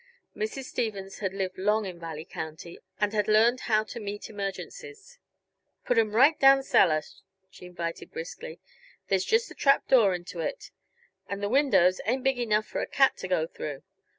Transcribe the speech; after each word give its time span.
Mrs. 0.35 0.63
Stevens 0.63 1.19
had 1.19 1.31
lived 1.31 1.59
long 1.59 1.85
in 1.85 1.99
Valley 1.99 2.25
County, 2.25 2.79
and 2.99 3.13
had 3.13 3.27
learned 3.27 3.59
how 3.59 3.83
to 3.83 3.99
meet 3.99 4.31
emergencies. 4.31 5.19
"Put 5.85 5.99
'em 5.99 6.15
right 6.15 6.39
down 6.39 6.63
cellar," 6.63 7.03
she 7.51 7.67
invited 7.67 8.11
briskly. 8.11 8.59
"There's 9.09 9.23
just 9.25 9.47
the 9.47 9.53
trap 9.53 9.87
door 9.87 10.15
into 10.15 10.39
it, 10.39 10.71
and 11.27 11.43
the 11.43 11.49
windows 11.49 12.01
ain't 12.07 12.23
big 12.23 12.39
enough 12.39 12.65
for 12.65 12.81
a 12.81 12.87
cat 12.87 13.15
to 13.17 13.27
go 13.27 13.45
through. 13.45 13.83